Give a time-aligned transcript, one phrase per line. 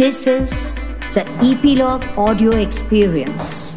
[0.00, 0.76] This is
[1.14, 3.74] the Epilogue Audio Experience.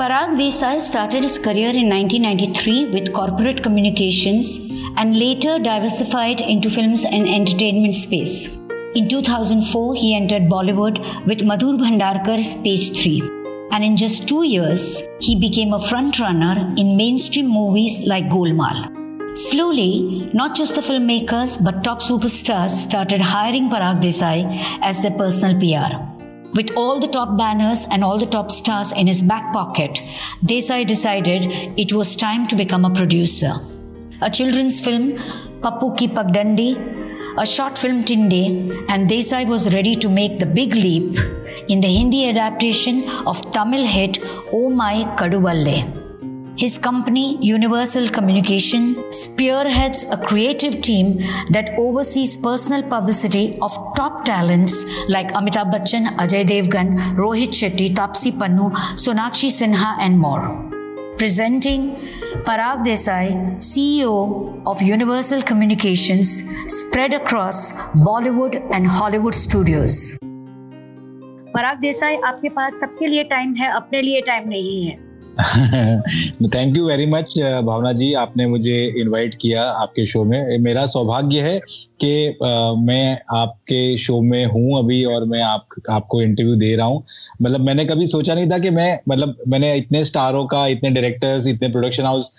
[0.00, 4.50] Parag Desai started his career in 1993 with corporate communications
[4.96, 8.54] and later diversified into films and entertainment space.
[8.94, 13.20] In 2004, he entered Bollywood with Madhur Bhandarkar's Page 3.
[13.72, 19.05] And in just two years, he became a frontrunner in mainstream movies like Golmaal.
[19.36, 24.38] Slowly, not just the filmmakers but top superstars started hiring Parag Desai
[24.80, 25.96] as their personal PR.
[26.54, 30.00] With all the top banners and all the top stars in his back pocket,
[30.42, 31.44] Desai decided
[31.78, 33.52] it was time to become a producer.
[34.22, 35.12] A children's film,
[35.60, 36.70] Pappu Ki Pagdandi,
[37.36, 41.14] a short film Tinde, and Desai was ready to make the big leap
[41.68, 44.18] in the Hindi adaptation of Tamil hit
[44.50, 46.05] Oh My Kaduvalle.
[46.57, 51.17] His company, Universal Communication, spearheads a creative team
[51.49, 58.31] that oversees personal publicity of top talents like Amitabh Bachchan, Ajay Devgan, Rohit Shetty, Tapsi
[58.31, 58.71] Pannu,
[59.05, 60.69] Sonakshi Sinha, and more.
[61.17, 61.95] Presenting
[62.45, 70.17] Parag Desai, CEO of Universal Communications, spread across Bollywood and Hollywood studios.
[71.53, 75.04] पराग देसाई आपके पास सबके लिए time है अपने लिए time नहीं है
[75.36, 81.40] thank you very much Bhavana ji आपने मुझे इनवाइट किया आपके शो में। मेरा सौभाग्य
[81.40, 81.58] है
[82.00, 86.86] कि uh, मैं आपके शो में हूँ अभी और मैं आप आपको इंटरव्यू दे रहा
[86.86, 87.04] हूँ।
[87.42, 91.46] मतलब मैंने कभी सोचा नहीं था कि मैं मतलब मैंने इतने स्टारों का इतने डायरेक्टर्स
[91.46, 92.30] इतने प्रोडक्शन हाउस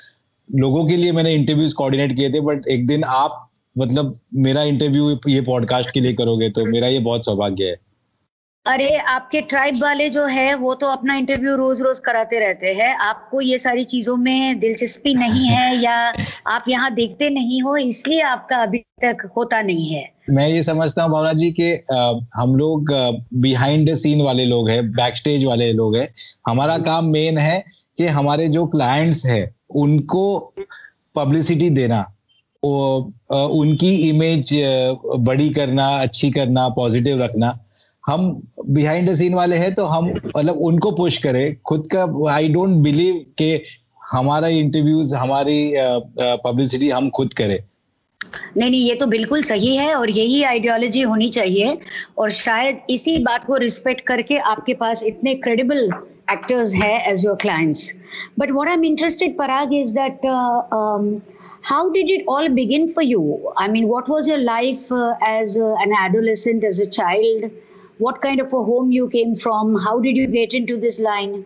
[0.50, 3.44] लोगों के लिए मैंने इंटरव्यूज़ कोऑर्डिनेट किए थे बट एक दिन आप
[3.78, 7.87] मतलब मेरा इंटरव्यू ये पॉडकास्ट के लिए करोगे तो मेरा ये बहुत सौभाग्य है।
[8.68, 12.96] अरे आपके ट्राइब वाले जो है वो तो अपना इंटरव्यू रोज रोज कराते रहते हैं।
[12.98, 15.96] आपको ये सारी चीज़ों में दिलचस्पी नहीं है या
[16.48, 21.04] आप यहाँ देखते नहीं हो इसलिए आपका अभी तक होता नहीं है। मैं ये समझता
[21.04, 21.72] हूँ भावना जी कि
[22.36, 22.92] हम लोग
[23.42, 26.08] बिहाइंड द सीन वाले लोग हैं बैक स्टेज वाले लोग हैं।
[26.48, 27.64] हमारा काम मेन है
[27.98, 29.42] कि हमारे जो क्लाइंट्स है
[29.76, 30.54] उनको
[31.16, 32.06] पब्लिसिटी देना
[32.64, 34.54] उनकी इमेज
[35.22, 37.58] बड़ी करना अच्छी करना पॉजिटिव रखना।
[38.08, 42.04] हम बिहाइंड द सीन वाले हैं तो हम मतलब उनको पुश करें। खुद का
[42.34, 43.50] आई डोंट बिलीव के
[44.12, 45.60] हमारा इंटरव्यूज़ हमारी
[46.46, 47.60] पब्लिसिटी हम खुद करें।
[48.58, 51.78] नहीं नहीं ये तो बिल्कुल सही है और यही आइडियोलॉजी होनी चाहिए
[52.18, 55.90] और शायद इसी बात को रिस्पेक्ट करके आपके पास इतने क्रेडिबल
[56.32, 57.92] एक्टर्स है as your clients
[58.40, 60.20] but what I am interested Parag is that
[61.68, 63.22] how did it all begin for you?
[63.62, 67.48] I mean what was uh, as uh, an adolescent as a child?
[68.00, 71.44] What kind of a home you came from how did you get into this line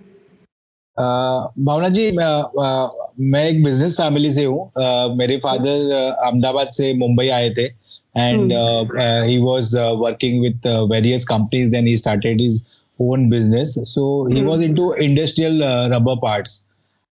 [1.00, 4.72] Bhavana ji मैं एक business family से हूँ
[5.18, 7.70] मेरे father Ahmedabad से मुंबई आए थे
[8.16, 12.68] and uh, uh, he was uh, working with various companies then he started his
[13.00, 14.46] own business so he mm.
[14.46, 16.68] was into industrial rubber parts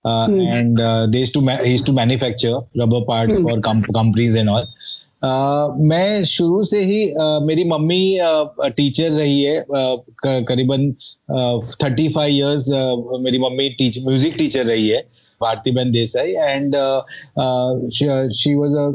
[0.06, 0.46] mm.
[0.56, 0.78] and
[1.14, 1.94] they used to he used to
[5.22, 8.18] all मैं शुरू से ही uh, मेरी mummy
[8.68, 9.66] teacher uh, रही है
[10.25, 10.91] करीबन
[11.84, 12.69] thirty five years
[13.22, 15.03] मेरी mummy teach music teacher रही है
[15.41, 16.75] भारती बहन Desai and
[18.34, 18.88] she was a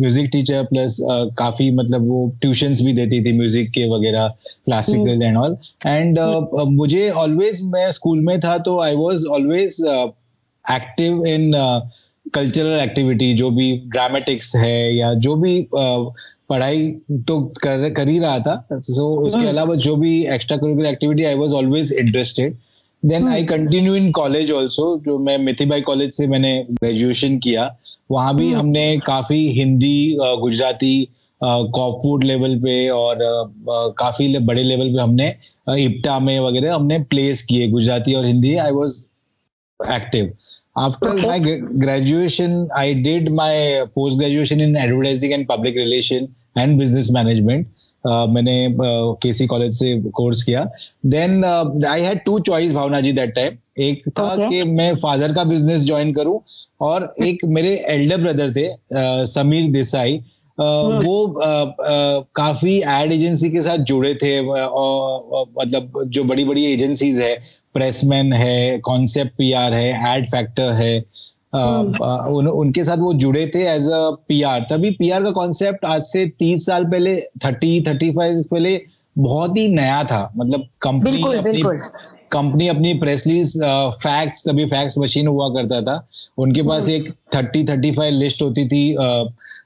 [0.00, 0.96] music teacher plus
[1.38, 4.28] काफ़ी मतलब वो ट्यूशंस भी देती थी म्यूज़िक के वगैरह
[4.64, 5.56] क्लासिकल एंड ऑल
[5.86, 6.18] एंड
[6.70, 9.80] मुझे ऑलवेज मैं स्कूल में था तो I was always
[10.64, 11.50] active in
[12.26, 16.90] cultural activity जो भी ड्रामेटिक्स है या जो भी पढ़ाई
[17.28, 20.88] तो कर कर ही रहा था। सो so, उसके हम्म। अलावा जो भी extra curricular
[20.88, 22.56] activity I was always interested
[23.02, 27.74] then I continue in college also जो मैं मिथिबाई कॉलेज से मैंने ग्रेजुएशन किया।
[28.10, 31.08] वहाँ भी हम्म। हमने काफ़ी हिंदी गुजराती
[31.40, 33.18] कॉपवुड लेवल पे और
[33.98, 35.34] काफ़ी बड़े लेवल पे हमने
[35.84, 38.54] इप्टा में वगैरह हमने प्लेस किए गुजराती और Hindi.
[38.56, 39.04] I was
[39.80, 40.32] active
[40.76, 41.26] After okay.
[41.26, 41.38] my
[41.78, 47.68] graduation, I did my post graduation in advertising and public relation and business management.
[48.04, 48.74] Uh, मैंने
[49.22, 50.64] के सी कॉलेज से कोर्स किया
[51.06, 54.48] then I had two choice Bhavana ji that time एक था okay.
[54.50, 56.40] कि मैं father का business join करूँ
[56.80, 60.20] और एक मेरे एल्डर ब्रदर थे uh, Sameer Desai
[60.58, 61.04] Uh, hmm.
[61.04, 67.20] वो uh, uh, काफ़ी एड एजेंसी के साथ जुड़े थे मतलब जो बड़ी बड़ी एजेंसीज
[67.20, 67.32] है
[67.74, 70.96] प्रेसमैन है कॉन्सेप्ट पीआर है एड फैक्टर है
[71.54, 76.02] हम्म। उन, उनके साथ वो जुड़े थे एज अ पीआर तभी पीआर का कॉन्सेप्ट आज
[76.02, 78.80] से तीस साल पहले थर्टी थर्टी फाइव पहले
[79.18, 81.62] बहुत ही नया था। मतलब कंपनी अपनी
[82.32, 83.52] कंपनी अपनी प्रेसलीज
[84.02, 85.96] फैक्ट्स तभी फैक्स मशीन हुआ करता था।
[86.38, 88.84] उनके पास हम्म। एक थर्टी थर्टी फाइव लिस्ट होती थी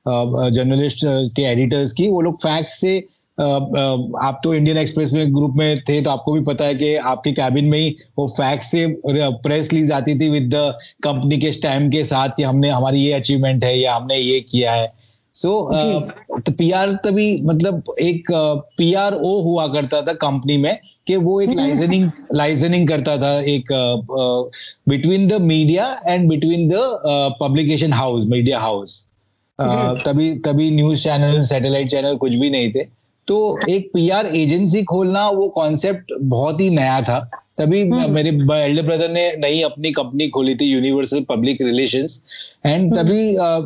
[0.07, 1.05] जर्नलिस्ट
[1.37, 2.99] के एडिटर्स की। वो लोग फैक्स से
[3.39, 7.33] आप तो इंडियन एक्सप्रेस में ग्रुप में थे तो आपको भी पता है कि आपके
[7.33, 11.93] कैबिन में ही वो फैक्स से प्रेस ली जाती थी विद द कंपनी के स्टैम्प
[11.93, 14.93] के साथ कि हमने हमारी ये अचीवमेंट है या हमने ये किया है।
[15.35, 18.31] सो so, तो पीआर तभी मतलब एक
[18.79, 23.39] पीआर ओ हुआ करता था कंपनी में कि वो एक लाइजनिंग हम्म। लाइजनिंग करता था
[23.41, 23.73] एक
[24.89, 26.75] between the media and between the
[27.43, 29.03] publication house media house
[29.59, 32.96] तभी तभी न्यूज़ चैनल सैटेलाइट चैनल कुछ भी नहीं थे।
[33.29, 37.19] तो एक पीआर एजेंसी खोलना वो कॉन्सेप्ट बहुत ही नया था।
[37.59, 38.31] तभी हम्म। मेरे
[38.65, 42.23] एल्डर ब्रदर ने नई अपनी कंपनी खोली थी यूनिवर्सल पब्लिक रिलेशंस
[42.67, 43.57] एंड तभी आ,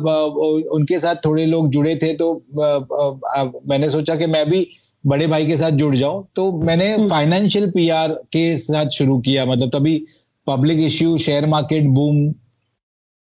[0.75, 4.67] उनके साथ थोड़े लोग जुड़े थे तो आ, आ, मैंने सोचा कि मैं भी
[5.05, 9.45] बड़े भाई के साथ जुड़ जाऊँ। तो मैंने फाइनेंशियल हम्म। पीआर के साथ शुरू किया।
[9.45, 10.05] मतलब तभी
[10.47, 12.31] public issue share market boom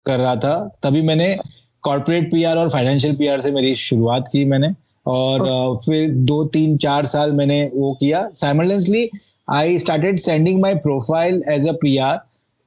[0.07, 1.37] कर रहा था। तभी मैंने
[1.83, 4.69] कॉर्पोरेट पीआर और फाइनेंशियल पीआर से मेरी शुरुआत की मैंने।
[5.07, 9.09] और फिर दो तीन चार साल मैंने वो किया। Simultaneously
[9.49, 12.17] I started sending my profile as a PR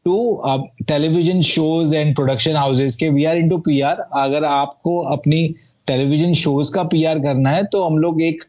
[0.05, 0.41] to
[0.87, 5.47] television shows and production houses के वी आर इनटू पीआर अगर आपको अपनी
[5.87, 8.43] टेलीविज़न शोज़ का पीआर करना है तो हम लोग एक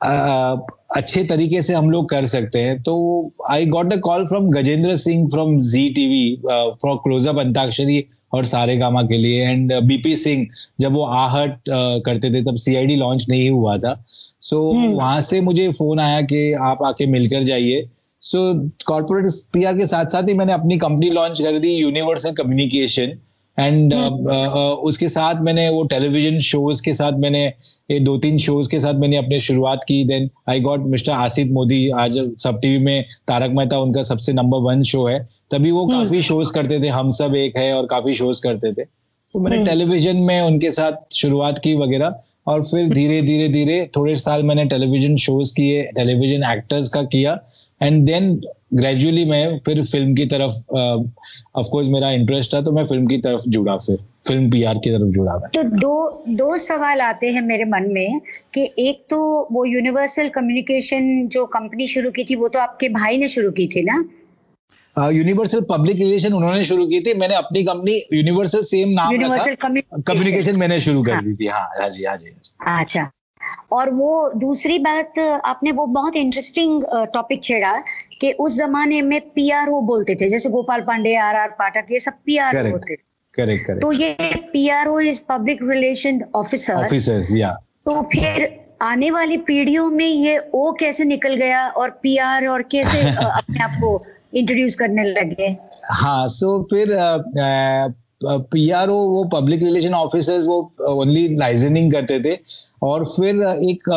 [0.00, 0.56] आ,
[0.96, 2.94] अच्छे तरीके से हम लोग कर सकते हैं। तो
[3.50, 6.36] I got a call from Gajendra Singh from Zee TV
[6.82, 7.98] for closeup Antakshari
[8.34, 10.46] और सारे गामा के लिए। एंड बीपी सिंह
[10.80, 11.58] जब वो आहट
[12.06, 14.04] करते थे तब सीआईडी लॉन्च नहीं हुआ था।
[14.42, 14.96] सो so, hmm.
[14.98, 17.84] वहाँ से मुझे फ़ोन आया कि आप आके मिलकर जाइए।
[18.22, 23.12] सो कॉर्पोरेट पीआर के साथ साथ ही मैंने अपनी कंपनी लॉन्च कर दी Universal Communication
[23.58, 24.26] and uh, hmm.
[24.26, 27.44] uh, uh, उसके साथ मैंने वो टेलीविज़न शोज़ के साथ मैंने
[27.90, 31.50] ये दो तीन शोज़ के साथ मैंने अपने शुरुआत की then I got mister Asit
[31.52, 35.18] Modi आज सब टीवी में तारक मेहता उनका सबसे नंबर वन शो है
[35.50, 35.92] तभी वो hmm.
[35.92, 39.64] काफ़ी शोज़ करते थे हम सब एक है और काफ़ी शोज़ करते थे तो मैंने
[39.64, 40.26] टेलीविज़न hmm.
[40.26, 45.16] में उनके साथ शुरुआत की वगैरह और फिर धीरे धीरे धीरे थोड़े साल मैंने टेलीविज़न
[45.16, 47.38] शोज़ किए टेलीविज़न एक्टर्स का किया
[47.84, 48.34] एंड देन
[48.74, 50.76] ग्रेजुअली मैं फिर फ़िल्म की तरफ़
[51.56, 53.96] ऑफ़ कोर्स मेरा इंटरेस्ट था तो मैं फ़िल्म की तरफ़ जुड़ा फिर।
[54.28, 58.20] फ़िल्म पीआर की तरफ़ जुड़ा मैं। तो दो दो सवाल आते हैं मेरे मन में
[58.54, 59.18] कि एक तो
[59.52, 63.66] वो यूनिवर्सल कम्युनिकेशन जो कंपनी शुरू की थी वो तो आपके भाई ने शुरू की
[63.66, 64.04] थी ना?
[64.96, 70.56] यूनिवर्सल पब्लिक रिलेशन उन्होंने शुरू की थी। मैंने अपनी कंपनी यूनिवर्सल सेम नाम यूनिवर्सल कम्युनिकेशन
[70.56, 72.26] मैंने शुरू कर हाँ। दी थी। हाँ हाँ जी हाँ जी।
[72.66, 73.10] अच्छा।
[73.72, 76.82] और वो दूसरी बात आपने वो बहुत इंटरेस्टिंग
[77.14, 77.72] टॉपिक छेड़ा
[78.20, 82.12] कि उस जमाने में पीआरओ बोलते थे जैसे गोपाल पांडे आर आर पाठक ये सब
[82.26, 82.96] पीआरओ होते
[83.34, 87.50] करेक्ट करेक्ट तो ये PRO is public relation officer officers या
[87.86, 88.48] तो फिर
[88.82, 93.76] आने वाली पीढ़ियों में ये ओ कैसे निकल गया और पीआर और कैसे अपने आप
[93.80, 94.00] को
[94.34, 95.56] इंट्रोड्यूस करने लगे?
[95.92, 96.96] हाँ सो so फिर
[98.52, 100.58] पीआरओ वो पब्लिक रिलेशन ऑफिसर्स वो
[100.88, 102.34] ओनली लाइजनिंग करते थे।
[102.84, 103.88] और फिर एक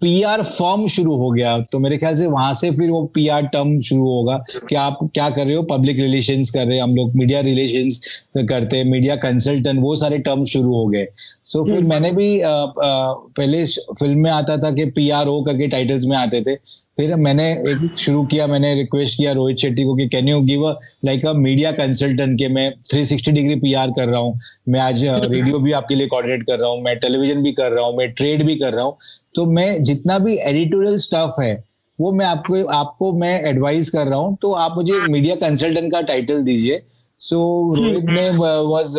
[0.00, 3.80] पीआर फॉर्म शुरू हो गया। तो मेरे ख्याल से वहाँ से फिर वो पीआर टर्म
[3.80, 4.36] शुरू होगा
[4.68, 5.62] कि आप क्या कर रहे हो?
[5.62, 8.00] पब्लिक रिलेशंस कर रहे हैं हम लोग मीडिया रिलेशंस
[8.38, 11.06] करते हैं मीडिया कंसल्टेंट वो सारे टर्म शुरू हो गए।
[11.44, 15.10] सो so, फिर हम्म। मैंने भी आ, आ, पहले फ़िल्म में आता था कि पी
[15.10, 16.54] आर ओ करके टाइटल्स में आते थे।
[16.96, 20.62] फिर मैंने एक शुरू किया मैंने रिक्वेस्ट किया रोहित शेट्टी को कि can you give
[20.62, 24.38] a like a media consultant के मैं 360 डिग्री पीआर कर रहा हूँ।
[24.68, 27.84] मैं आज रेडियो भी आपके लिए कोऑर्डिनेट कर रहा हूँ मैं टेलीविज़न भी कर रहा
[27.84, 28.96] हूँ मैं ट्रेड भी कर रहा हूँ।
[29.34, 31.64] तो मैं जितना भी एडिटोरियल स्टाफ है
[31.98, 36.00] वो मैं आपको आपको मैं एडवाइस कर रहा हूँ। तो आप मुझे मीडिया कंसल्टेंट का
[36.02, 36.80] टाइटल दीजिए।
[37.20, 37.38] सो
[37.74, 38.96] रोहित ने वॉज़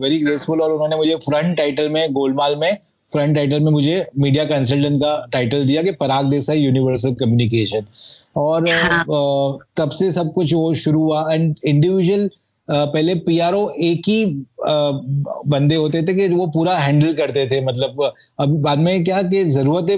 [0.00, 2.76] वेरी ग्रेसफुल और उन्होंने मुझे फ्रंट टाइटल में गोलमाल में
[3.12, 7.86] फ्रंट टाइटल में मुझे मीडिया कंसल्टेंट का टाइटल दिया कि पराग देसाई यूनिवर्सल कम्युनिकेशन
[8.36, 9.04] और हाँ.
[9.76, 12.28] तब से सब कुछ वो शुरू हुआ। एंड इंडिविजुअल
[12.72, 14.24] पहले पीआरओ एक ही
[15.48, 18.02] बंदे होते थे कि वो पूरा हैंडल करते थे मतलब
[18.40, 19.96] अब बाद में क्या कि ज़रूरत है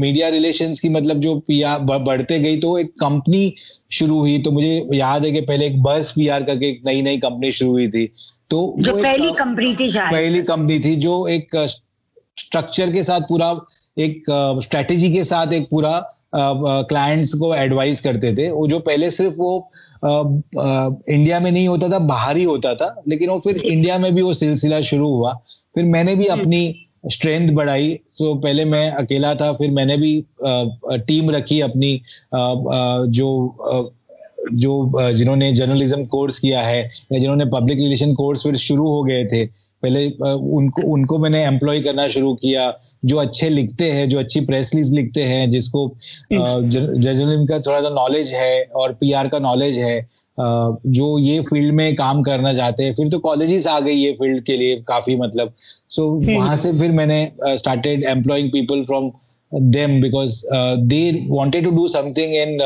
[0.00, 3.52] मीडिया रिलेशंस की मतलब जो पीआर बढ़ते गई तो एक कंपनी
[3.90, 7.18] शुरू हुई तो मुझे याद है कि पहले एक बस पीआर करके एक नई नई
[7.18, 8.06] कंपनी शुरू हुई थी।
[8.50, 11.56] तो जो पहली कंपनी थी पहली कंपनी थी जो एक
[12.36, 13.50] स्ट्रक्चर के साथ पूरा
[13.98, 14.24] एक
[14.62, 15.92] स्ट्रेटेजी के साथ एक पूरा
[16.32, 19.70] क्लाइंट्स को एडवाइस करते थे। वो जो पहले सिर्फ़ वो
[20.04, 24.22] इंडिया में नहीं होता था बाहर ही होता था लेकिन वो फिर इंडिया में भी
[24.22, 25.32] वो सिलसिला शुरू हुआ।
[25.74, 30.12] फिर मैंने भी। अपनी स्ट्रेंथ बढ़ाई। सो पहले मैं अकेला था फिर मैंने भी
[30.44, 32.00] टीम रखी अपनी
[32.34, 33.28] जो
[34.52, 36.82] जो जिन्होंने जर्नलिज्म कोर्स किया है
[37.12, 39.44] या जिन्होंने पब्लिक रिलेशन कोर्स फिर शुरू हो गए थे।
[39.82, 40.06] पहले
[40.54, 42.72] उनको उनको मैंने एम्प्लॉय करना शुरू किया
[43.04, 45.88] जो अच्छे लिखते हैं जो अच्छी प्रेस लिस्ट लिखते हैं जिसको
[46.32, 50.00] जर्नलिज्म का थोड़ा सा नॉलेज है और पीआर का नॉलेज है
[50.38, 54.44] जो ये फ़ील्ड में काम करना चाहते हैं। फिर तो कॉलेजेस आ गई ये फ़ील्ड
[54.44, 59.10] के लिए काफ़ी मतलब। सो so, हम्म। वहाँ से फिर मैंने started employing people from
[59.52, 60.42] them because
[60.86, 62.58] they wanted to do something in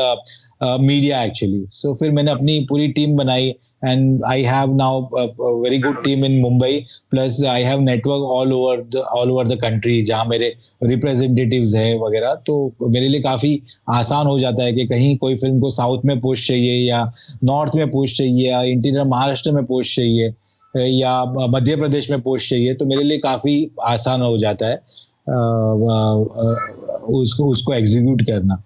[0.81, 3.53] media actually so फिर मैंने अपनी पूरी टीम बनाई
[3.91, 6.73] and I have now a, a very good team in Mumbai.
[7.11, 10.49] Plus I have network all over the all over the country जहाँ मेरे
[10.91, 12.55] representatives है वगैरह। तो
[12.95, 13.51] मेरे लिए काफ़ी
[13.89, 17.03] आसान हो जाता है कि कहीं कोई फ़िल्म को साउथ में पोस्ट चाहिए या
[17.43, 20.33] नॉर्थ में पोस्ट चाहिए या इंटीरियर महाराष्ट्र में पोस्ट चाहिए
[20.77, 24.75] या मध्य प्रदेश में पोस्ट चाहिए। तो मेरे लिए काफ़ी आसान हो जाता है
[27.19, 28.63] उसको उसको एग्जीक्यूट करना।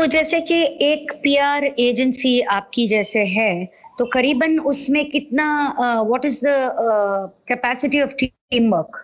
[0.00, 3.52] तो जैसे कि एक पीआर एजेंसी आपकी जैसे है
[3.98, 5.46] तो करीबन उसमें कितना
[5.78, 6.52] what is the
[7.48, 8.96] capacity of team work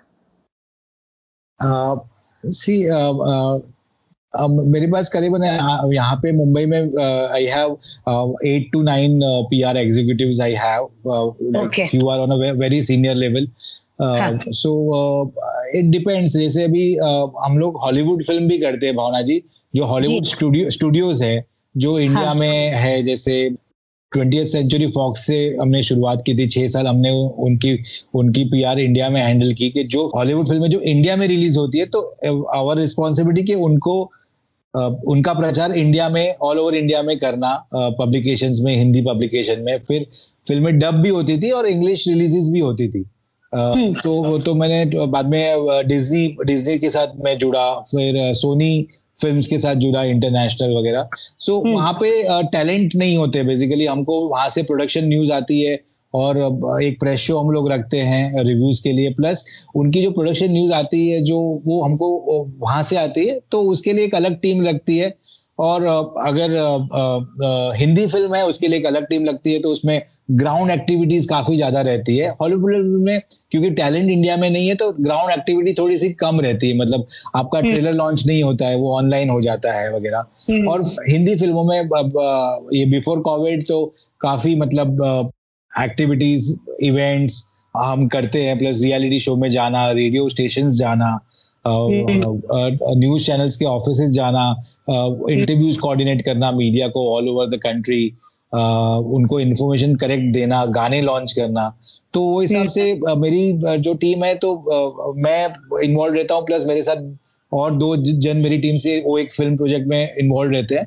[2.53, 2.76] see
[4.71, 5.45] मेरे पास करीबन
[5.93, 12.21] यहाँ पे मुंबई में I have eight to nine PR executives I have you are
[12.21, 13.49] on a very senior level
[14.55, 14.73] so
[15.75, 19.43] it depends जैसे अभी uh, हम लोग हॉलीवुड फ़िल्म भी करते हैं भावना जी
[19.76, 23.38] जो हॉलीवुड स्टूडियो स्टूडियोज है जो इंडिया हाँ। में है जैसे
[24.12, 27.11] ट्वेंटी सेंचुरी फॉक्स से हमने शुरुआत की थी छह साल हमने
[27.47, 27.78] उनकी
[28.14, 31.78] उनकी पीआर इंडिया में हैंडल की कि जो हॉलीवुड फ़िल्में जो इंडिया में रिलीज़ होती
[31.78, 32.00] है तो
[32.54, 33.99] आवर रिस्पॉन्सिबिलिटी कि उनको
[35.09, 40.06] उनका प्रचार इंडिया में ऑल ओवर इंडिया में करना पब्लिकेशंस में हिंदी पब्लिकेशन में फिर
[40.49, 43.02] फ़िल्में डब भी होती थी और इंग्लिश रिलीजेस भी होती थी।
[43.52, 48.87] तो तो मैंने बाद में डिज्नी डिज्नी के साथ मैं जुड़ा फिर सोनी
[49.20, 53.87] फिल्म्स के साथ जुड़ा इंटरनेशनल वगैरह। सो so, वहाँ पे टैलेंट uh, नहीं होते बेसिकली
[53.87, 55.78] हमको वहाँ से प्रोडक्शन न्यूज़ आती है
[56.14, 56.38] और
[56.82, 59.44] एक प्रेस शो हम लोग रखते हैं रिव्यूज़ के लिए। प्लस
[59.76, 62.08] उनकी जो प्रोडक्शन न्यूज़ आती है जो वो हमको
[62.58, 65.14] वहाँ से आती है तो उसके लिए एक अलग टीम लगती है।
[65.59, 65.85] और
[66.21, 66.51] अगर
[67.77, 70.01] हिंदी फ़िल्म है उसके लिए एक अलग टीम लगती है तो उसमें
[70.33, 73.21] ग्राउंड एक्टिविटीज़ काफ़ी ज़्यादा रहती है हॉलीवुड फ़िल्म में
[73.51, 77.07] क्योंकि टैलेंट इंडिया में नहीं है तो ग्राउंड एक्टिविटी थोड़ी सी कम रहती है मतलब
[77.37, 80.85] आपका ट्रेलर हम्म। लॉन्च नहीं होता है वो ऑनलाइन हो जाता है वगैरह हम्म। और
[81.09, 81.77] हिंदी फ़िल्मों में
[82.75, 83.85] ये बिफोर कोविड तो
[84.21, 85.31] काफ़ी मतलब
[85.73, 87.45] एक्टिविटीज़ इवेंट्स
[87.75, 91.19] हम करते हैं प्लस रियलिटी शो में जाना रेडियो स्टेशन जाना
[91.66, 94.49] न्यूज़ चैनल्स के ऑफ़िस जाना
[94.90, 98.06] इंटरव्यूज़ कोऑर्डिनेट करना मीडिया को ऑल ओवर द कंट्री
[98.52, 101.68] उनको इन्फॉर्मेशन करेक्ट देना गाने लॉन्च करना।
[102.14, 105.46] तो वो हिसाब से मेरी जो टीम है तो मैं
[105.85, 107.02] इन्वॉल्व रहता हूँ प्लस मेरे साथ
[107.52, 110.87] और दो जन मेरी टीम से वो एक फ़िल्म प्रोजेक्ट में इन्वॉल्व रहते हैं।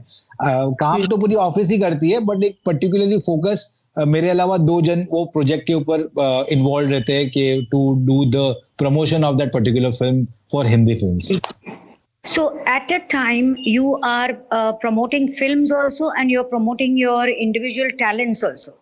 [0.73, 5.05] काम तो पूरी ऑफ़िस ही करती है बट एक पर्टिकुलरली फोकस मेरे अलावा दो जन
[5.11, 6.09] वो प्रोजेक्ट के ऊपर
[6.51, 11.31] इन्वॉल्व रहते हैं कि to do the promotion of that particular film for Hindi films.
[12.25, 17.91] So at a time you are uh, promoting films also and you're promoting your individual
[17.97, 18.73] talents also.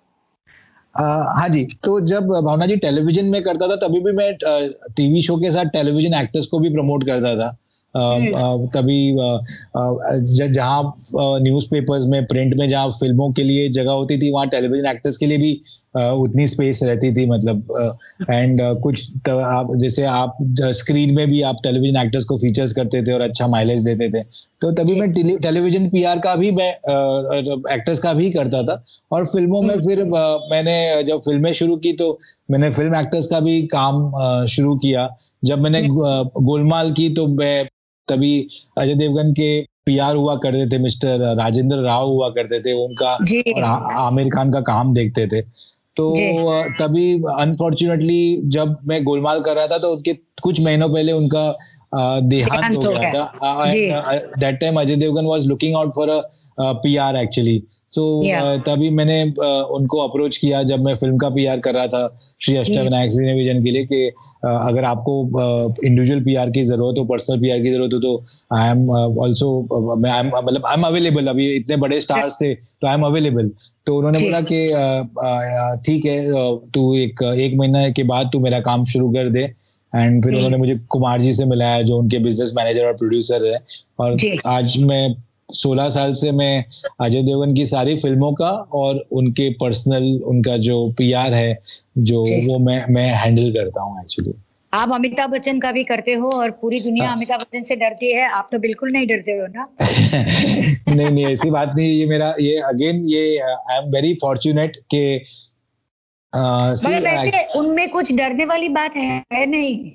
[0.96, 4.32] Uh, हाँ जी तो जब भावना जी television में करता था तभी भी मैं
[4.98, 7.50] टीवी शो के साथ टेलीविज़न एक्टर्स को भी प्रमोट करता था
[7.98, 9.00] हम्म। तभी
[10.54, 10.82] जहाँ
[11.16, 15.26] न्यूज़पेपर्स में प्रिंट में जहाँ फ़िल्मों के लिए जगह होती थी वहाँ टेलीविज़न एक्टर्स के
[15.26, 15.60] लिए भी
[15.96, 17.64] उतनी स्पेस रहती थी मतलब
[18.32, 20.38] एंड कुछ आप जैसे आप
[20.80, 24.22] स्क्रीन में भी आप टेलीविज़न एक्टर्स को फीचर्स करते थे और अच्छा माइलेज देते थे।
[24.62, 26.70] तो तभी मैं टेलीविज़न पीआर का भी मैं
[27.74, 32.18] एक्टर्स का भी करता था और फ़िल्मों में फिर मैंने जब फ़िल्में शुरू की तो
[32.52, 35.10] मैंने फ़िल्म एक्टर्स का भी काम शुरू किया।
[35.46, 37.68] जब मैंने गोलमाल की तो मैं
[38.10, 38.48] तभी
[38.78, 39.50] अजय देवगन के
[39.86, 43.64] पीआर हुआ करते थे मिस्टर राजेंद्र राव हुआ करते थे उनका और
[43.98, 45.42] आमिर खान का काम देखते थे।
[45.98, 46.14] तो
[46.80, 51.46] तभी अनफॉर्चुनेटली जब मैं गोलमाल कर रहा था तो उनके कुछ महीनों पहले उनका
[52.24, 56.22] देहांत हो गया था। That time Ajay Devgn was looking out for a
[56.60, 57.62] PR actually
[57.92, 58.04] so
[58.66, 62.56] तभी मैंने uh, उनको अप्रोच किया जब मैं फ़िल्म का पीआर कर रहा था श्री
[62.56, 65.14] अष्टविनायक विजन के लिए कि uh, अगर आपको
[65.86, 69.52] इंडिविजुअल uh, पीआर की ज़रूरत हो पर्सनल पीआर की ज़रूरत हो तो आई एम ऑल्सो
[69.98, 73.52] मैं मतलब आई एम अवेलेबल अभी इतने बड़े स्टार्स थे तो आई एम अवेलेबल
[73.86, 74.66] तो उन्होंने बोला कि
[75.86, 76.22] ठीक है
[76.74, 79.44] तू एक एक महीना के बाद तू मेरा काम शुरू कर दे.
[79.96, 83.60] एंड फिर उन्होंने मुझे कुमार जी से मिलाया जो उनके बिज़नेस मैनेजर और प्रोड्यूसर है.
[84.00, 85.16] और आज मैं
[85.54, 86.66] सोलह साल से मैं
[87.02, 91.58] अजय देवगन की सारी फ़िल्मों का और उनके पर्सनल उनका जो पीआर है
[91.98, 94.34] जो वो मैं मैं हैंडल करता हूँ एक्चुअली
[94.74, 98.12] आप अमिताभ बच्चन का भी करते हो और पूरी दुनिया हाँ। अमिताभ बच्चन से डरती
[98.14, 99.68] है आप तो बिल्कुल नहीं डरते हो ना?
[100.96, 105.06] नहीं नहीं ऐसी बात नहीं ये मेरा ये अगेन ये आई एम वेरी फॉर्चुनेट के
[106.34, 109.92] वैसे उनमें कुछ डरने वाली बात है नहीं।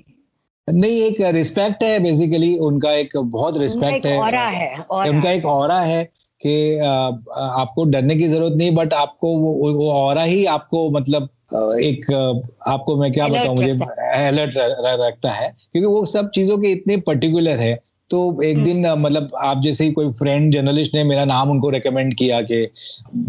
[0.67, 4.11] नहीं एक रिस्पेक्ट है बेसिकली उनका एक बहुत रिस्पेक्ट है,
[4.49, 6.03] है उनका एक और है
[6.41, 11.29] कि आपको डरने की ज़रूरत नहीं बट आपको वो, वो और ही आपको मतलब
[11.81, 12.05] एक
[12.67, 17.59] आपको मैं क्या बताऊँ मुझे अलर्ट रखता है। क्योंकि वो सब चीज़ों के इतने पर्टिकुलर
[17.59, 17.73] है
[18.13, 21.69] तो एक हम्म। दिन मतलब आप जैसे ही कोई फ्रेंड जर्नलिस्ट ने मेरा नाम उनको
[21.69, 22.61] रेकमेंड किया कि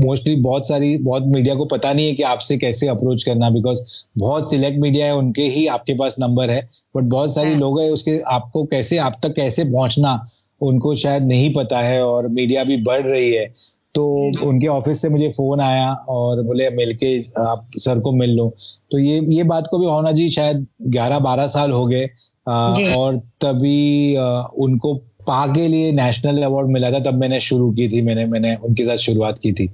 [0.01, 3.81] मोस्टली बहुत सारी बहुत मीडिया को पता नहीं है कि आपसे कैसे अप्रोच करना बिकॉज़
[4.19, 6.61] बहुत सिलेक्ट मीडिया है उनके ही आपके पास नंबर है
[6.95, 10.13] बट बहुत सारी हाँ। लोग है उसके आपको कैसे आप तक कैसे पहुँचना
[10.61, 13.47] उनको शायद नहीं पता है और मीडिया भी बढ़ रही है
[13.95, 18.31] तो हम्म। उनके ऑफ़िस से मुझे फ़ोन आया और बोले मिलके आप सर को मिल
[18.31, 18.49] लो
[18.91, 22.09] तो ये ये बात को भी होना जी शायद 11-12 साल हो गए
[22.47, 24.17] और तभी
[24.59, 24.95] उनको
[25.27, 28.85] पा के लिए नेशनल अवार्ड मिला था तब मैंने शुरू की थी मैंने मैंने उनके
[28.85, 29.71] साथ शुरुआत की थी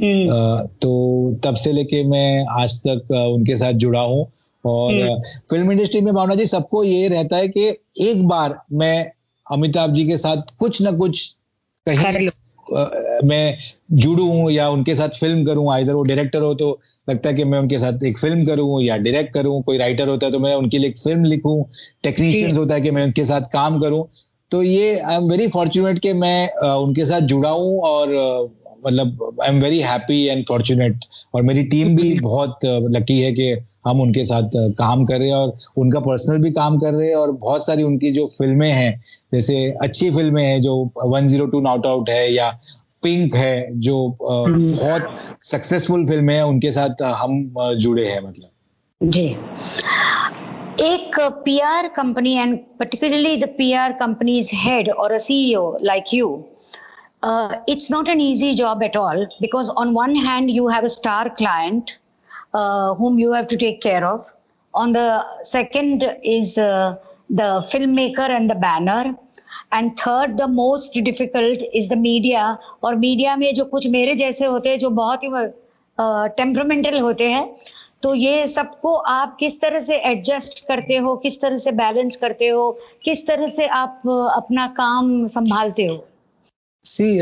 [0.00, 4.26] हम्म। तो तब से लेके मैं आज तक उनके साथ जुड़ा हूँ
[4.64, 4.92] और
[5.50, 7.68] फ़िल्म हम्म। इंडस्ट्री में भावना जी सबको ये रहता है कि
[8.00, 9.10] एक बार मैं
[9.46, 11.26] अमिताभ जी के साथ कुछ ना कुछ
[11.86, 12.28] कहीं
[13.24, 13.58] मैं
[13.92, 17.58] जुड़ू या उनके साथ फ़िल्म करूँ इधर वो डायरेक्टर हो तो लगता है कि मैं
[17.58, 20.78] उनके साथ एक फ़िल्म करूँ या डायरेक्ट करूँ कोई राइटर होता है तो मैं उनके
[20.78, 21.62] लिए एक फ़िल्म लिखूं
[22.02, 24.06] टेक्नीशियंस होता है कि मैं उनके साथ काम करूँ।
[24.50, 28.08] तो ये आई एम वेरी फॉर्चुनेट कि मैं उनके साथ जुड़ा हूँ और
[28.84, 33.50] मतलब I am very happy and fortunate और मेरी टीम भी बहुत लकी है कि
[33.86, 37.14] हम उनके साथ काम कर रहे हैं और उनका पर्सनल भी काम कर रहे हैं
[37.14, 38.92] और बहुत सारी उनकी जो फ़िल्में हैं
[39.34, 42.50] जैसे अच्छी फ़िल्में हैं जो 102 नॉट आउट है या
[43.02, 49.26] पिंक है जो हम्म। बहुत सक्सेसफुल फ़िल्म है उनके साथ हम जुड़े हैं मतलब। जी।
[50.80, 56.28] एक PR company and particularly the PR companies head और a CEO like you
[57.22, 60.90] uh, it's not an easy job at all because on one hand you have a
[60.90, 61.98] star client
[62.54, 64.32] uh, whom you have to take care of
[64.74, 66.96] on the second is uh,
[67.30, 69.14] the filmmaker and the banner
[69.72, 74.46] and third the most difficult is the media और media में जो कुछ मेरे जैसे
[74.46, 75.28] होते हैं जो बहुत ही
[75.98, 77.46] टेम्परामेंटल uh, होते हैं
[78.02, 82.48] तो ये सबको आप किस तरह से एडजस्ट करते हो किस तरह से बैलेंस करते
[82.48, 82.70] हो
[83.04, 84.02] किस तरह से आप
[84.36, 86.04] अपना काम संभालते हो
[86.84, 87.20] सी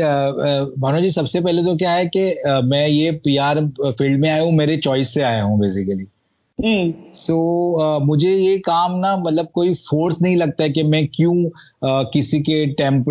[0.79, 4.51] भानु जी सबसे पहले तो क्या है कि मैं ये पीआर फ़ील्ड में आया हूँ
[4.51, 6.05] मेरे चॉइस से आया हूँ बेसिकली
[6.59, 10.83] सो हम्म। so, uh, मुझे ये काम ना मतलब कोई फोर्स नहीं लगता है कि
[10.83, 13.05] मैं क्यों uh, किसी के टेम्प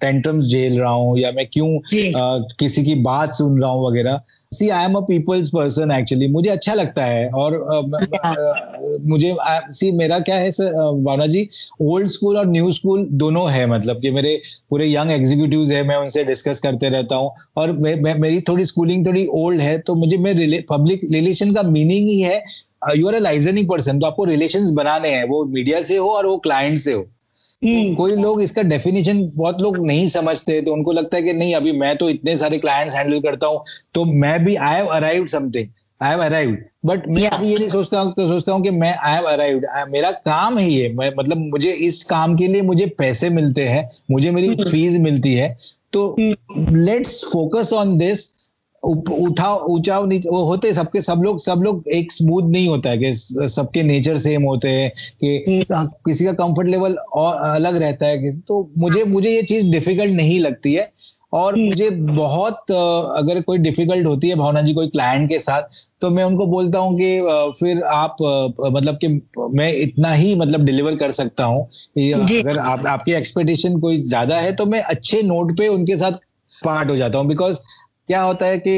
[0.00, 4.20] टेंट्रम्स झेल रहा हूँ या मैं क्यों uh, किसी की बात सुन रहा हूँ वगैरह।
[4.52, 7.58] See I am a people's person actually मुझे अच्छा लगता है और
[9.08, 9.34] मुझे
[9.70, 10.72] सी मेरा क्या है sir
[11.04, 11.48] Bhavana ji
[11.82, 15.96] old school और न्यू स्कूल दोनों है मतलब कि मेरे पूरे यंग एग्जीक्यूटिव है मैं
[15.96, 19.94] उनसे डिस्कस करते रहता हूँ। और मे, मे, मेरी थोड़ी स्कूलिंग थोड़ी ओल्ड है तो
[19.94, 22.42] मुझे मैं पब्लिक रिलेशन का मीनिंग ही है
[22.96, 26.26] you are a liaisoning person तो आपको रिलेशन बनाने हैं वो मीडिया से हो और
[26.26, 27.04] वो क्लाइंट से हो।
[27.64, 27.96] Hmm.
[27.96, 31.72] कोई लोग इसका डेफिनेशन बहुत लोग नहीं समझते तो उनको लगता है कि नहीं अभी
[31.72, 33.62] मैं तो इतने सारे क्लाइंट्स हैंडल करता हूँ
[33.94, 35.68] तो मैं भी I have arrived something
[36.02, 37.34] I have arrived but मैं yeah.
[37.34, 40.58] अभी ये नहीं सोचता हूँ तो सोचता हूँ कि मैं आई हैव अराइव्ड मेरा काम
[40.58, 44.30] ही है ये मैं मतलब मुझे इस काम के लिए मुझे पैसे मिलते हैं मुझे
[44.30, 45.02] मेरी फ़ीस hmm.
[45.02, 45.56] मिलती है
[45.92, 46.16] तो
[46.70, 48.41] लेट्स फोकस ऑन दिस
[48.82, 52.98] उठाओ ऊंचाओ नीचे वो होते सबके सब लोग सब लोग एक स्मूथ नहीं होता है
[52.98, 53.12] कि
[53.48, 54.90] सबके नेचर सेम होते हैं
[55.20, 59.70] कि हम्म। किसी का कंफर्ट लेवल और अलग रहता है तो मुझे मुझे ये चीज़
[59.72, 60.90] डिफ़िकल्ट नहीं लगती है
[61.32, 65.78] और हम्म। मुझे बहुत अगर कोई डिफ़िकल्ट होती है भावना जी कोई क्लाइंट के साथ
[66.02, 68.16] तो मैं उनको बोलता हूँ कि फिर आप
[68.62, 69.08] मतलब कि
[69.52, 71.64] मैं इतना ही मतलब डिलीवर कर सकता हूँ
[71.98, 76.20] अगर आप आपकी एक्सपेक्टेशन कोई ज़्यादा है तो मैं अच्छे नोट पे उनके साथ
[76.52, 77.60] पार्ट हो जाता हूँ बिकॉज़
[78.12, 78.76] क्या होता है कि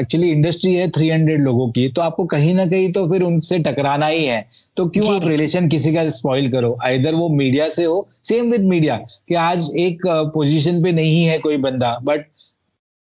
[0.00, 4.06] एक्चुअली इंडस्ट्री है 300 लोगों की तो आपको कहीं ना कहीं तो फिर उनसे टकराना
[4.06, 4.44] ही है।
[4.76, 6.76] तो क्यों आप रिलेशन किसी का स्पॉइल करो?
[6.88, 8.96] इधर वो मीडिया से हो सेम विद मीडिया
[9.28, 12.26] कि आज एक पोजीशन पे नहीं है कोई बंदा बट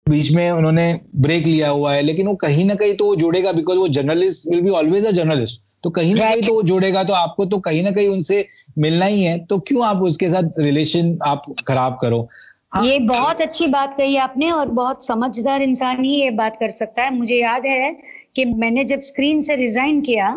[0.07, 3.51] बीच में उन्होंने ब्रेक लिया हुआ है लेकिन वो कहीं ना कहीं तो वो जुड़ेगा
[3.51, 7.03] बिकॉज़ वो journalist will be always a journalist तो कहीं ना कहीं तो वो जुड़ेगा
[7.03, 8.45] तो आपको तो कहीं ना कहीं उनसे
[8.77, 12.27] मिलना ही है तो क्यों आप उसके साथ रिलेशन आप खराब करो।
[12.71, 17.03] ये बहुत अच्छी बात कही आपने और बहुत समझदार इंसान ही ये बात कर सकता
[17.03, 17.91] है। मुझे याद है
[18.35, 20.27] कि मैंने जब स्क्रीन से रिजाइन किया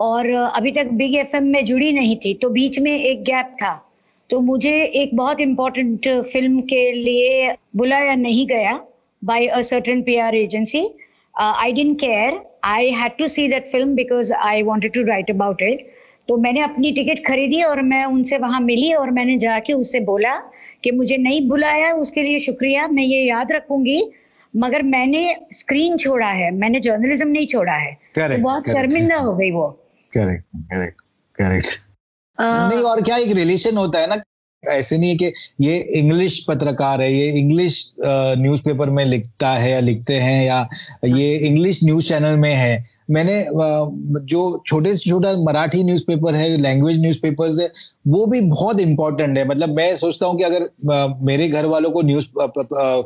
[0.00, 3.72] और अभी तक बिग एफएम में जुड़ी नहीं थी तो बीच में एक गैप था।
[4.30, 8.78] तो मुझे एक बहुत इम्पोर्टेंट फ़िल्म के लिए बुलाया नहीं गया
[9.22, 10.88] by a certain PR agency
[11.34, 15.62] I didn't care I had to see that film because I wanted to write about
[15.62, 15.86] it
[16.28, 20.40] तो मैंने अपनी टिकट खरीदी और मैं उनसे वहाँ मिली और मैंने जाके उससे बोला
[20.84, 24.02] कि मुझे नहीं बुलाया उसके लिए शुक्रिया मैं ये याद रखूँगी।
[24.54, 29.34] मगर मैंने स्क्रीन छोड़ा है मैंने जर्नलिज्म नहीं छोड़ा है। correct, तो बहुत शर्मिंदा हो
[29.36, 29.68] गई वो।
[30.12, 31.00] करेक्ट करेक्ट
[31.38, 31.80] करेक्ट
[32.38, 34.16] नहीं और क्या एक रिलेशन होता है ना
[34.62, 37.82] ऐसे नहीं है कि ये इंग्लिश पत्रकार है ये इंग्लिश
[38.38, 40.66] न्यूज़पेपर में लिखता है या लिखते हैं या
[41.06, 47.00] ये इंग्लिश न्यूज़ चैनल में है। मैंने जो छोटे से छोटा मराठी न्यूज़पेपर है लैंग्वेज
[47.00, 47.70] न्यूज़पेपर्स है
[48.08, 50.68] वो भी बहुत इंपॉर्टेंट है। मतलब मैं सोचता हूँ कि अगर
[51.22, 52.26] मेरे घर वालों को न्यूज़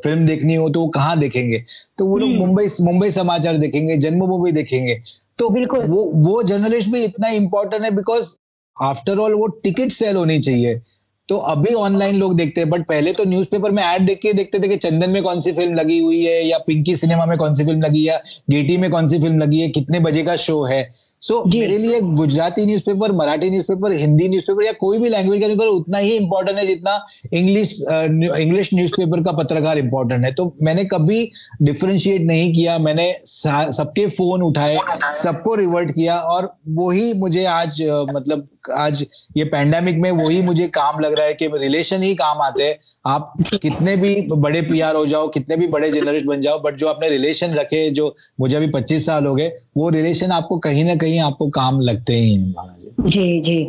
[0.02, 1.62] फ़िल्म देखनी हो तो वो कहाँ देखेंगे?
[1.98, 5.00] तो वो लोग हम्म। मुंबई मुंबई समाचार देखेंगे जन्मभूमि देखेंगे।
[5.38, 8.34] तो बिल्कुल। वो वो जर्नलिस्ट भी इतना इंपॉर्टेंट है बिकॉज़
[8.76, 10.80] आफ्टर ऑल वो टिकट सेल होनी चाहिए।
[11.28, 14.58] तो अभी ऑनलाइन लोग देखते हैं बट पहले तो न्यूज़पेपर में ऐड देख के देखते
[14.58, 17.54] थे कि चंदन में कौन सी फ़िल्म लगी हुई है, या पिंकी सिनेमा में कौन
[17.54, 20.62] सी फ़िल्म लगी है गेटी में कौन सी फ़िल्म लगी है, कितने बजे का शो
[20.64, 20.82] है।
[21.22, 25.46] सो so, मेरे लिए Gujarati newspaper Marathi newspaper Hindi newspaper या कोई भी लैंग्वेज का
[25.46, 26.94] न्यूज़पेपर उतना ही इंपॉर्टेंट है जितना
[27.34, 31.30] इंग्लिश इंग्लिश न्यूज़पेपर का पत्रकार इंपॉर्टेंट है। तो मैंने कभी
[31.62, 34.78] डिफ्रेंशिएट नहीं किया। मैंने सबके फ़ोन उठाए
[35.22, 39.04] सबको रिवर्ट किया और वही मुझे आज मतलब आज
[39.36, 42.76] ये पैंडेमिक में वही मुझे काम लग रहा है कि रिलेशन ही काम आते हैं।
[43.06, 46.88] आप कितने भी बड़े पीआर हो जाओ कितने भी बड़े जर्नलिस्ट बन जाओ बट जो
[46.88, 50.94] आपने रिलेशन रखे जो मुझे अभी पच्चीस साल हो गए वो रिलेशन आपको कहीं ना
[50.96, 53.63] कहीं कहीं आपको काम लगते ही हैं जी जी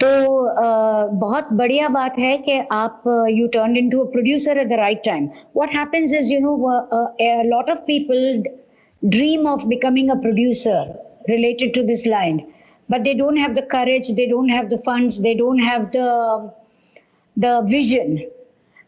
[0.00, 0.06] तो
[0.46, 5.28] आ, बहुत बढ़िया बात है कि आप you turn into producer at the right time
[5.56, 6.56] what happens is you know
[7.50, 8.42] lot of people
[9.02, 10.94] dream of becoming a producer
[11.28, 12.52] related to this line
[12.88, 16.52] but they don't have the courage they don't have the funds they don't have the
[17.36, 18.26] the vision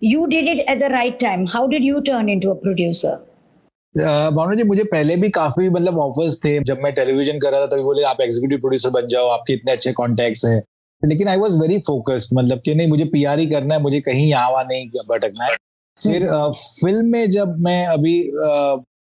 [0.02, 3.20] you did it at the right time how did you turn into a producer
[3.95, 7.65] Bhavana ji, मुझे पहले भी काफ़ी मतलब offers थे। जब मैं television कर रहा था,
[7.67, 10.61] तभी बोले, आप एग्जीक्यूटिव प्रोड्यूसर बन जाओ, आपके इतने अच्छे कॉन्टेक्ट्स हैं।
[11.03, 14.27] लेकिन आई वॉज़ वेरी फोकस्ड मतलब कि नहीं, मुझे पीआर ही करना है, मुझे कहीं
[14.27, 15.55] यहाँ नहीं भटकना है।
[15.99, 18.21] फिर फ़िल्म में जब मैं अभी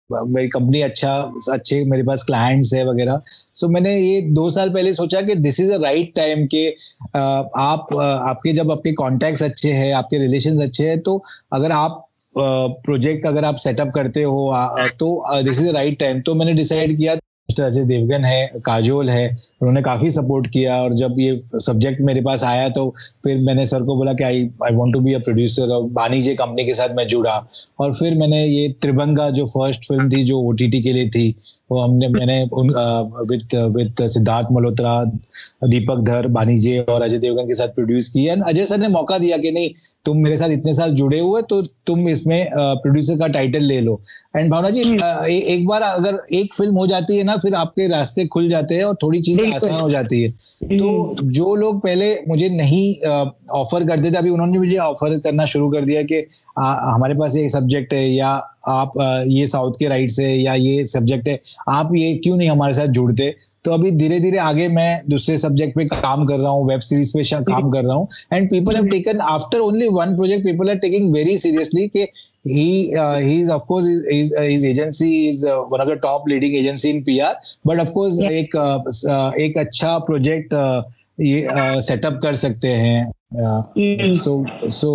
[0.09, 1.11] मेरी कंपनी अच्छा
[1.51, 3.19] अच्छे, मेरे पास क्लाइंट्स है वगैरह
[3.55, 6.67] सो मैंने ये दो साल पहले सोचा कि this is a right time के
[7.17, 11.21] आप आपके जब आपके कॉन्टेक्ट्स अच्छे हैं, आपके रिलेशन अच्छे हैं तो
[11.53, 14.51] अगर आप प्रोजेक्ट अगर आप सेटअप करते हो
[14.99, 17.15] तो दिस इज़ राइट टाइम तो मैंने डिसाइड किया
[17.49, 19.27] अजय देवगन है, काजोल है,
[19.61, 22.87] उन्होंने काफ़ी सपोर्ट किया और जब ये सब्जेक्ट मेरे पास आया तो
[23.23, 26.11] फिर मैंने सर को बोला कि I I want to be a producer और बानी
[26.11, 27.35] बानीजे कंपनी के साथ मैं जुड़ा।
[27.79, 31.35] और फिर मैंने ये त्रिभंगा जो फ़र्स्ट फ़िल्म थी, जो ओटीटी के लिए थी,
[31.71, 32.69] वो हमने, मैंने उन
[33.29, 35.03] with with Siddharth Malhotra,
[35.65, 39.17] Deepak Dhar Banijay और अजय देवगन के साथ प्रोड्यूस की। एंड अजय सर ने मौका
[39.17, 39.69] दिया कि नहीं
[40.05, 43.99] तुम मेरे साथ इतने साल जुड़े हुए तो तुम इसमें प्रोड्यूसर का टाइटल ले लो।
[44.37, 47.87] एंड भावना जी ए, एक बार अगर एक फ़िल्म हो जाती है ना फिर आपके
[47.87, 50.29] रास्ते खुल जाते हैं और थोड़ी चीज़ें आसान हो जाती है।
[50.77, 52.83] तो हम्म। जो लोग पहले मुझे नहीं
[53.53, 56.25] ऑफ़र करते थे अभी उन्होंने मुझे ऑफ़र करना शुरू कर दिया कि
[56.59, 58.35] आ, हमारे पास ये सब्जेक्ट है या
[58.69, 58.93] आप
[59.27, 62.87] ये साउथ के राइट से या ये सब्जेक्ट है आप ये क्यों नहीं हमारे साथ
[62.97, 63.33] जुड़ते
[63.65, 67.13] तो अभी धीरे धीरे आगे मैं दूसरे सब्जेक्ट पे काम कर रहा हूँ वेब सीरीज़
[67.17, 70.77] पे काम कर रहा हूँ and people have taken after only one project people are
[70.77, 72.07] taking very seriously कि
[72.45, 75.95] he uh, he is of course his, his, his agency is uh, one of the
[75.97, 78.31] top leading agency in PR but of course yeah.
[78.31, 80.53] एक uh, एक अच्छा project
[81.19, 84.89] ये setup कर सकते हैं so so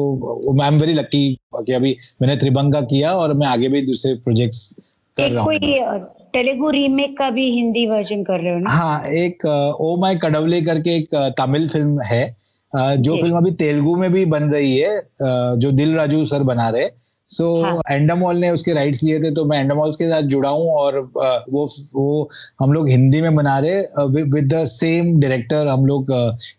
[0.62, 4.74] I am very lucky कि अभी मैंने त्रिभंगा किया और मैं आगे भी दूसरे प्रोजेक्ट्स
[5.16, 5.58] कर रहा हूँ।
[6.32, 8.70] तेलुगु रीमेक का भी हिंदी वर्जन कर रहे हो ना?
[8.70, 9.46] हाँ एक
[9.80, 12.24] ओ माय कडवले करके एक तमिल फ़िल्म है।
[12.72, 15.00] जो फ़िल्म अभी तेलुगु में भी बन रही है
[15.58, 16.84] जो दिल राजू सर बना रहे
[17.30, 18.40] सो so, एंडामॉल हाँ.
[18.40, 20.98] ने उसके राइट्स लिए थे तो मैं एंडामॉल के साथ जुड़ा हूँ और
[21.50, 22.28] वो वो
[22.60, 23.80] हम लोग हिंदी में बना रहे
[24.24, 26.12] विद द सेम डायरेक्टर हम लोग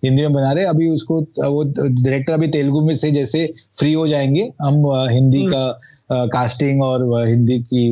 [0.06, 3.46] हिंदी में बना रहे। अभी उसको वो डायरेक्टर अभी तेलुगु में से जैसे
[3.80, 7.86] फ्री हो जाएँगे हम हिंदी हम्म। का कास्टिंग और हिंदी की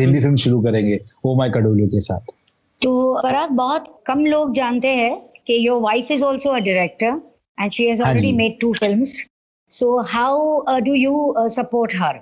[0.00, 2.32] हिंदी फ़िल्म शुरू करेंगे ओ माई कडोलू के साथ।
[2.82, 5.14] तो पराग बहुत कम लोग जानते हैं
[5.46, 7.20] कि your wife is also a director
[7.58, 9.29] and she has already made two films
[9.72, 12.20] So how do you support her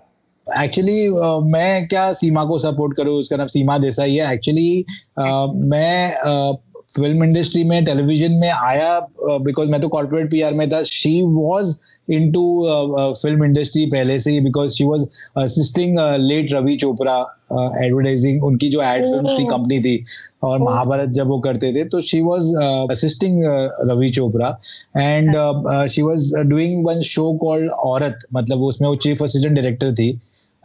[0.62, 3.14] actually uh, मैं क्या सीमा को सपोर्ट करूँ?
[3.18, 4.84] उसका नाम सीमा देसाई है। एक्चुअली
[5.20, 6.10] uh, मैं
[6.96, 10.82] फ़िल्म uh, इंडस्ट्री में टेलीविज़न में आया बिकॉज़ uh, मैं तो कॉर्पोरेट पीआर में था।
[10.82, 11.74] She was
[12.10, 12.44] into
[13.22, 15.06] film industry पहले से ही because she was
[15.44, 17.18] assisting late Ravi Chopra
[17.52, 20.04] advertising उनकी जो एड फ़िल्म की कंपनी थी।
[20.42, 22.52] और महाभारत जब वो करते थे तो she was
[22.90, 23.40] assisting
[23.90, 24.48] Ravi Chopra
[24.96, 25.36] and
[25.90, 30.10] she was doing one show called Aurat मतलब उसमें वो चीफ असिस्टेंट डायरेक्टर थी।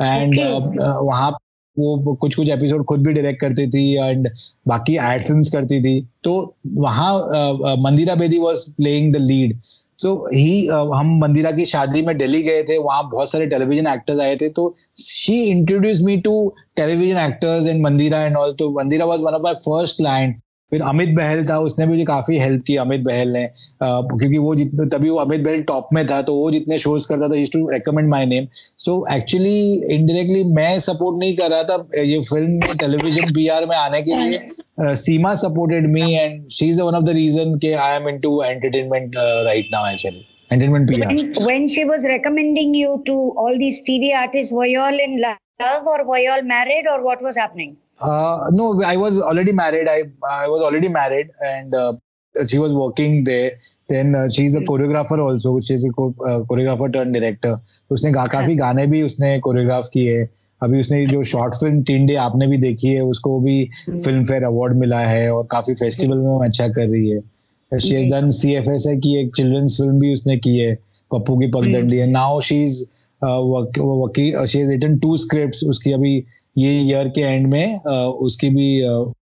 [0.02, 0.40] एंड
[0.80, 1.32] वहाँ
[1.78, 4.28] वो कुछ कुछ एपिसोड खुद भी डायरेक्ट करती थी एंड
[4.68, 6.34] बाकी एड फ़िल्म करती थी। तो
[6.68, 9.58] वहाँ Mandira Bedi was playing the lead
[10.04, 14.20] तो ही हम मंदिरा की शादी में दिल्ली गए थे, वहाँ बहुत सारे टेलीविज़न एक्टर्स
[14.20, 16.34] आए थे तो she introduce me to
[16.78, 20.42] television actors and Mandira and all तो Mandira was one of my first client
[20.74, 23.44] फिर अमित बहल था उसने भी मुझे काफ़ी हेल्प की अमित बहल ने
[23.84, 27.28] क्योंकि वो जितने तभी वो अमित बहल टॉप में था तो वो जितने शोज़ करता
[27.30, 28.48] था to recommend my name
[28.86, 29.60] so actually
[29.96, 34.20] indirectly मैं सपोर्ट नहीं कर रहा था ये फ़िल्म में टेलीविज़न पीआर में आने के
[34.22, 38.42] लिए Seema supported me and she is one of the reason के I am into
[38.44, 41.46] entertainment right now actually entertainment PR.
[41.46, 45.88] When she was recommending you to all these TV artists, were you all in love
[45.88, 47.78] or were you all married or what was happening?
[48.00, 49.88] Uh, no, I was already married.
[49.88, 51.94] I I was already married, and uh,
[52.36, 53.52] she was working there.
[53.90, 54.66] Then uh, she's a hmm.
[54.66, 55.60] choreographer also.
[55.62, 57.56] She's a choreographer turned director.
[57.92, 60.28] उसने गा, काफ़ी गाने भी उसने choreograph किए
[60.62, 63.58] अभी उसने जो शॉर्ट फ़िल्म टीन डे आपने भी देखी है उसको भी
[63.90, 67.94] फ़िल्म फेयर अवार्ड मिला है और काफ़ी फेस्टिवल में वो अच्छा कर रही है शी
[67.96, 70.74] हैज़ डन सीएफएसए की एक चिल्ड्रंस फ़िल्म भी उसने की है
[71.12, 72.84] पप्पू की पगडंडी है now she is
[73.24, 76.16] vakil she has written two scripts उसकी अभी
[76.58, 78.70] ये ईयर के एंड में उसकी भी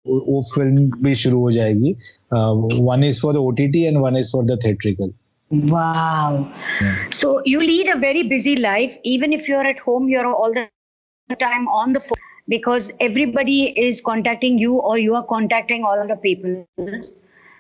[0.08, 1.96] वो फ़िल्म भी शुरू हो जाएगी
[2.34, 5.14] one is for the OTT and one is for the theatrical
[5.52, 6.52] Wow.
[6.82, 7.10] Yeah.
[7.12, 8.96] So you lead a very busy life.
[9.04, 14.02] Even if you're at home, you're all the time on the phone because everybody is
[14.02, 16.66] contacting you or you are contacting all the people.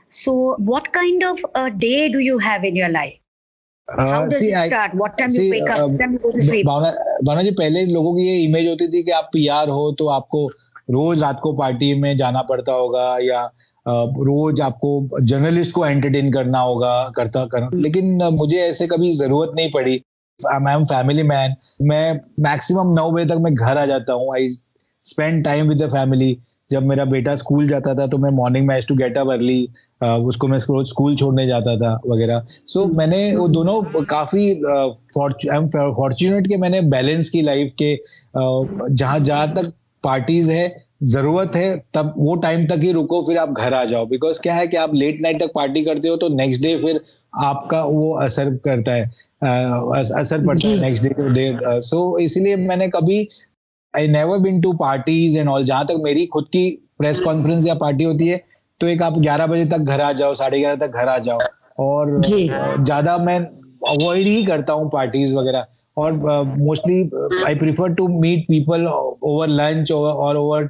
[0.09, 3.13] So, what kind of a day do you have in your life?
[3.87, 4.53] See.
[4.55, 4.69] I,
[5.29, 5.61] see?
[6.63, 10.47] Bhavna ji पहले लोगों की ये image होती थी कि आप PR हो तो आपको
[10.91, 13.43] रोज रात को पार्टी में जाना पड़ता होगा या
[13.87, 19.71] रोज आपको जर्नलिस्ट को एंटरटेन करना होगा करता कर लेकिन मुझे ऐसे कभी ज़रूरत नहीं
[19.71, 20.01] पड़ी।
[20.39, 21.55] आई एम फैमिली मैन
[21.89, 24.49] मैं मैक्सिमम नौ बजे तक मैं घर आ जाता हूँ। I
[25.05, 26.37] spend time with the family
[26.71, 29.61] जब मेरा बेटा स्कूल जाता था तो मैं मॉर्निंग में टू गेट अप अर्ली
[30.03, 34.53] उसको मैं स्कूल छोड़ने जाता था वगैरह। सो so, मैंने वो दोनों काफ़ी
[35.13, 37.95] फॉर्चुनेट के मैंने बैलेंस की लाइफ के
[38.35, 39.71] जहाँ जहाँ तक
[40.03, 44.05] पार्टीज़ है ज़रूरत है तब वो टाइम तक ही रुको फिर आप घर आ जाओ।
[44.05, 46.99] बिकॉज़ क्या है कि आप लेट नाइट तक पार्टी करते हो तो नेक्स्ट डे फिर
[47.43, 49.49] आपका वो असर करता है आ,
[50.19, 51.51] असर पड़ता है नेक्स्ट डे
[51.81, 53.27] सो इसीलिए मैंने कभी
[53.95, 57.73] I never been to parties and all जहाँ तक मेरी खुद की प्रेस कॉन्फ्रेंस या
[57.75, 58.41] पार्टी होती है
[58.81, 61.39] तो एक आप ग्यारह बजे तक घर आ जाओ साढ़े ग्यारह तक घर आ जाओ।
[61.79, 63.39] और ज़्यादा मैं
[63.89, 65.65] अवॉइड ही करता हूँ पार्टीज़ वगैरह।
[65.97, 66.13] और
[66.57, 70.67] mostly I prefer to meet people over lunch और ओवर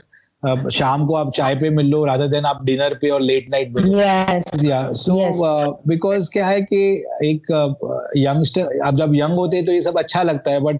[0.71, 3.73] शाम को आप चाय पे मिल लो राधर देन आप डिनर पे और लेट नाइट
[3.75, 5.15] पे सो
[5.87, 6.81] बिकॉज़ क्या है कि
[7.25, 7.51] एक
[8.17, 10.79] यंगस्टर आप जब यंग होते हैं तो ये सब अच्छा लगता है बट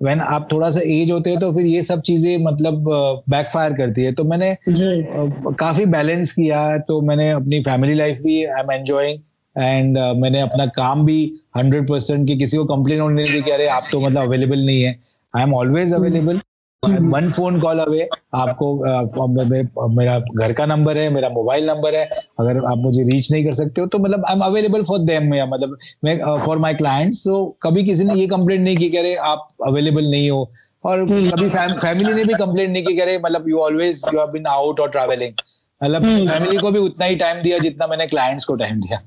[0.00, 2.84] व्हेन आप थोड़ा सा एज होते हैं तो फिर ये सब चीज़ें मतलब
[3.30, 8.62] बैकफायर करती है। तो मैंने काफ़ी बैलेंस किया। तो मैंने अपनी फैमिली लाइफ भी I
[8.62, 9.18] am enjoying
[9.56, 13.40] and uh, मैंने अपना काम भी हंड्रेड परसेंट की। किसी को कंप्लेन होने नहीं दी
[13.42, 14.98] कि अरे आप तो मतलब अवेलेबल नहीं है।
[15.36, 16.40] I am always available
[16.84, 22.04] one phone call away आपको मेरा घर का नंबर है मेरा मोबाइल नंबर है
[22.40, 25.34] अगर आप मुझे रीच नहीं कर सकते हो तो मतलब I am available for them
[25.34, 28.96] या मतलब मैं फॉर माय क्लाइंट्स तो कभी किसी ने ये कंप्लेंट नहीं की कि
[28.96, 30.50] अरे आप अवेलेबल नहीं हो
[30.84, 34.20] और हम्म। कभी फैमिली ने भी कंप्लेंट नहीं की कि अरे मतलब you always you
[34.20, 35.32] have been out और ट्रैवलिंग
[35.80, 39.00] मतलब फैमिली हम्म। को भी उतना ही टाइम दिया जितना मैंने क्लाइंट्स को टाइम दिया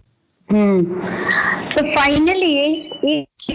[0.49, 0.79] Hmm.
[1.71, 2.91] So finally,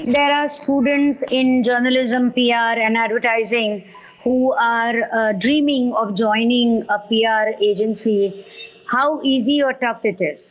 [0.06, 3.84] there are students in journalism, PR, and advertising
[4.28, 8.44] who are uh, dreaming of joining a PR agency,
[8.86, 10.48] how easy or tough it is?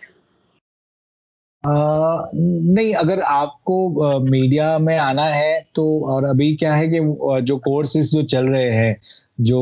[1.68, 7.00] Uh, नहीं अगर आपको मीडिया uh, में आना है तो और अभी क्या है कि
[7.00, 9.00] uh, जो कोर्सेज जो चल रहे हैं
[9.42, 9.62] जो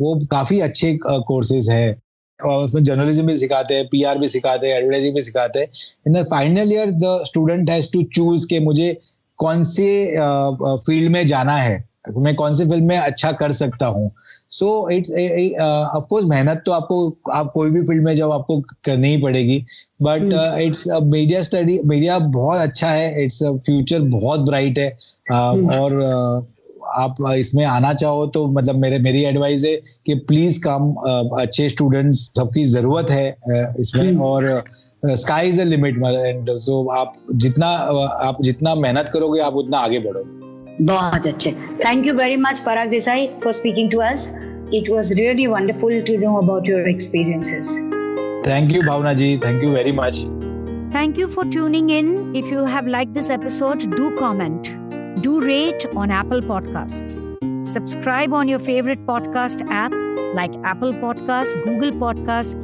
[0.00, 1.98] वो काफ़ी अच्छे कोर्सेज है।
[2.44, 5.66] और उसमें जर्नलिज्म भी सिखाते हैं पीआर भी सिखाते हैं एडवर्टाइजिंग भी सिखाते हैं।
[6.06, 9.00] In the final year the student has to choose के मुझे
[9.36, 10.16] कौन से
[10.86, 14.10] फ़ील्ड में जाना है। मैं कौन सी फ़िल्म में अच्छा कर सकता हूँ?
[14.50, 15.10] सो इट्स
[15.96, 19.58] ऑफकोर्स मेहनत तो आपको आप कोई भी फ़ील्ड में जाओ आपको करनी ही पड़ेगी।
[20.02, 24.96] But it's media study media बहुत अच्छा है। इट्स फ्यूचर बहुत ब्राइट है।
[25.32, 25.36] Uh,
[25.72, 26.44] और uh,
[26.98, 29.74] आप इसमें आना चाहो तो मतलब मेरे मेरी एडवाइस है
[30.06, 34.22] कि प्लीज़ कम uh, अच्छे स्टूडेंट्स सबकी ज़रूरत है uh, इसमें। hmm.
[34.22, 34.64] और
[35.06, 39.98] sky is a limit and so आप जितना आप जितना मेहनत करोगे आप उतना आगे
[39.98, 40.39] बढ़ोगे।
[40.81, 41.51] बहुत अच्छे
[41.85, 44.29] thank you very much Parag Desai for speaking to us
[44.73, 47.75] it was really wonderful to know about your experiences
[48.47, 50.25] thank you Bhavna ji thank you very much
[50.95, 52.11] Thank you for tuning in.
[52.41, 54.69] If you have liked this episode, do comment.
[55.25, 57.17] Do rate on Apple Podcasts.
[57.71, 59.97] Subscribe on your favorite podcast app
[60.39, 62.55] like Apple Podcasts, Google Podcasts,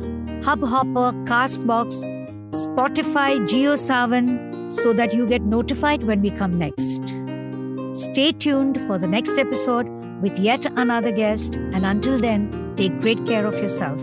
[0.43, 2.03] Hubhopper, Castbox,
[2.51, 7.13] Spotify, JioSaavn, so that you get notified when we come next.
[7.96, 9.88] Stay tuned for the next episode
[10.20, 14.02] with yet another guest, and until then, take great care of yourself.